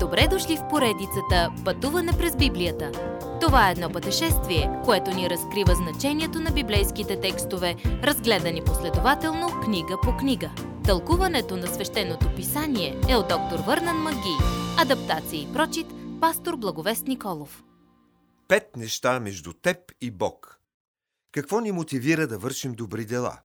[0.00, 2.92] Добре дошли в поредицата Пътуване през Библията.
[3.40, 10.16] Това е едно пътешествие, което ни разкрива значението на библейските текстове, разгледани последователно книга по
[10.16, 10.50] книга.
[10.84, 14.36] Тълкуването на свещеното писание е от доктор Върнан Маги.
[14.78, 15.86] Адаптация и прочит,
[16.20, 17.64] пастор Благовест Николов.
[18.48, 20.60] Пет неща между теб и Бог.
[21.32, 23.38] Какво ни мотивира да вършим добри дела?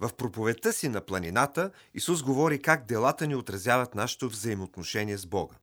[0.00, 5.54] В проповедта си на планината Исус говори как делата ни отразяват нашето взаимоотношение с Бога.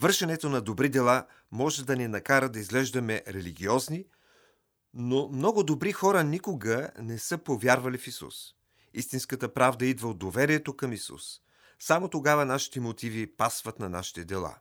[0.00, 4.04] Вършенето на добри дела може да ни накара да изглеждаме религиозни,
[4.94, 8.34] но много добри хора никога не са повярвали в Исус.
[8.94, 11.40] Истинската правда идва от доверието към Исус.
[11.78, 14.58] Само тогава нашите мотиви пасват на нашите дела.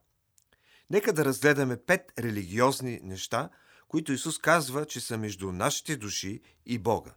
[0.89, 3.49] Нека да разгледаме пет религиозни неща,
[3.87, 7.13] които Исус казва, че са между нашите души и Бога.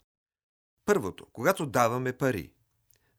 [0.85, 2.53] Първото, когато даваме пари.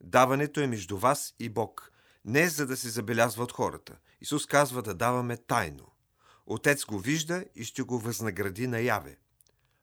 [0.02, 1.91] Даването е между вас и Бог,
[2.25, 3.98] не за да се забелязва от хората.
[4.21, 5.88] Исус казва да даваме тайно.
[6.45, 9.18] Отец го вижда и ще го възнагради наяве.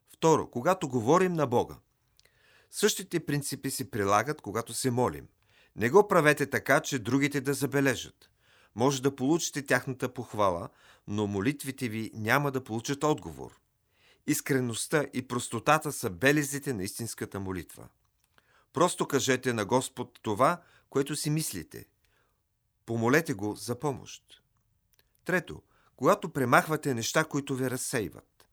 [0.09, 1.77] Второ, когато говорим на Бога.
[2.71, 5.29] Същите принципи се прилагат, когато се молим.
[5.77, 8.31] Не го правете така, че другите да забележат.
[8.75, 10.69] Може да получите тяхната похвала,
[11.07, 13.61] но молитвите ви няма да получат отговор.
[14.27, 17.89] Искреността и простотата са белезите на истинската молитва.
[18.73, 21.87] Просто кажете на Господ това, което си мислите.
[22.89, 24.43] Помолете го за помощ.
[25.25, 25.63] Трето,
[25.97, 28.49] когато премахвате неща, които ви разсейват.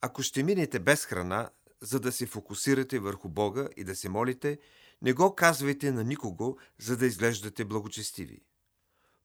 [0.00, 4.58] Ако ще минете без храна, за да се фокусирате върху Бога и да се молите,
[5.02, 8.40] не го казвайте на никого, за да изглеждате благочестиви.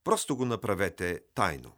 [0.03, 1.71] Просто го направете тайно.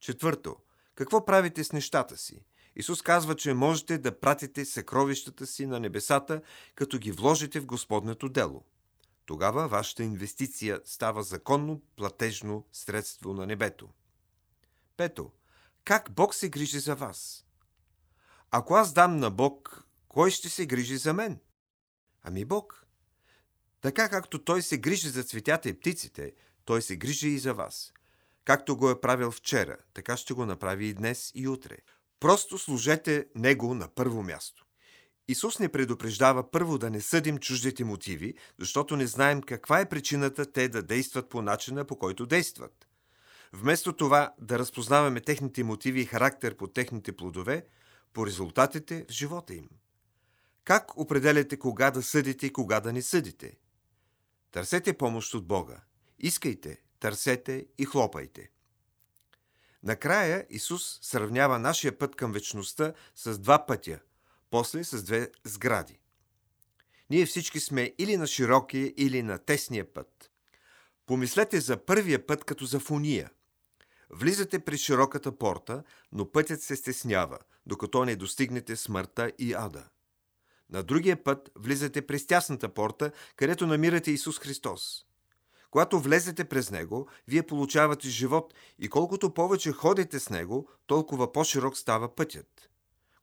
[0.00, 0.56] Четвърто,
[0.94, 2.44] какво правите с нещата си?
[2.76, 6.42] Исус казва, че можете да пратите съкровищата си на небесата,
[6.74, 8.64] като ги вложите в Господнето дело.
[9.28, 13.88] Тогава вашата инвестиция става законно платежно средство на небето.
[14.96, 15.32] Пето.
[15.84, 17.46] Как Бог се грижи за вас?
[18.50, 21.40] Ако аз дам на Бог, кой ще се грижи за мен?
[22.22, 22.86] Ами Бог.
[23.80, 26.32] Така както Той се грижи за цветята и птиците,
[26.64, 27.92] Той се грижи и за вас.
[28.44, 31.76] Както го е правил вчера, така ще го направи и днес и утре.
[32.20, 34.67] Просто служете Него на първо място.
[35.28, 40.52] Исус не предупреждава първо да не съдим чуждите мотиви, защото не знаем каква е причината
[40.52, 42.88] те да действат по начина, по който действат.
[43.52, 47.66] Вместо това да разпознаваме техните мотиви и характер по техните плодове,
[48.12, 49.68] по резултатите в живота им.
[50.64, 53.58] Как определяте кога да съдите и кога да не съдите?
[54.50, 55.80] Търсете помощ от Бога.
[56.18, 58.50] Искайте, търсете и хлопайте.
[59.82, 64.00] Накрая Исус сравнява нашия път към вечността с два пътя,
[64.50, 65.98] после с две сгради.
[67.10, 70.30] Ние всички сме или на широкия, или на тесния път.
[71.06, 73.30] Помислете за първия път като за фуния.
[74.10, 75.82] Влизате при широката порта,
[76.12, 79.88] но пътят се стеснява, докато не достигнете смъртта и ада.
[80.70, 85.04] На другия път влизате през тясната порта, където намирате Исус Христос.
[85.70, 91.76] Когато влезете през него, вие получавате живот и колкото повече ходите с него, толкова по-широк
[91.76, 92.67] става пътят.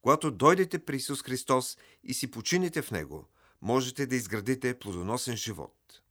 [0.06, 3.28] Когато дойдете при Исус Христос и си почините в него,
[3.62, 6.02] можете да изградите плодоносен живот.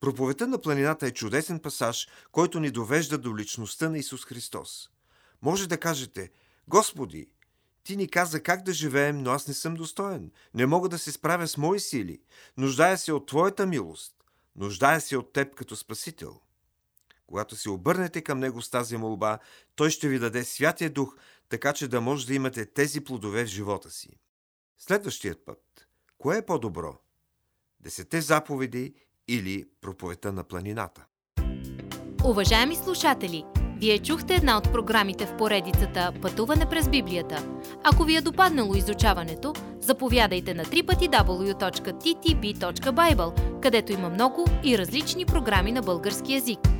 [0.00, 4.90] Проповета на планината е чудесен пасаж, който ни довежда до личността на Исус Христос.
[5.42, 6.30] Може да кажете,
[6.68, 7.30] Господи,
[7.84, 10.30] ти ни каза как да живеем, но аз не съм достоен.
[10.54, 12.20] Не мога да се справя с мои сили.
[12.56, 14.14] Нуждая се от Твоята милост.
[14.56, 16.40] Нуждая се от теб като Спасител.
[17.26, 19.38] Когато се обърнете към Него с тази молба,
[19.76, 21.16] Той ще ви даде Святия Дух,
[21.50, 24.08] така че да може да имате тези плодове в живота си.
[24.78, 25.60] Следващият път.
[26.18, 26.94] Кое е по-добро?
[27.80, 28.94] Десете заповеди
[29.28, 31.06] или проповета на планината?
[32.24, 33.44] Уважаеми слушатели,
[33.76, 37.48] вие чухте една от програмите в поредицата Пътуване през Библията.
[37.84, 41.60] Ако ви е допаднало изучаването, заповядайте на www.ttb.bible,
[43.60, 46.79] където има много и различни програми на български язик.